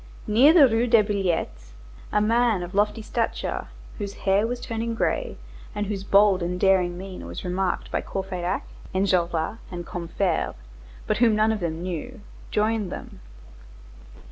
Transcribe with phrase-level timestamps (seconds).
[0.25, 1.73] Near the Rue des Billettes,
[2.11, 3.67] a man of lofty stature,
[3.99, 5.37] whose hair was turning gray,
[5.75, 8.63] and whose bold and daring mien was remarked by Courfeyrac,
[8.95, 10.55] Enjolras, and Combeferre,
[11.05, 13.19] but whom none of them knew, joined them.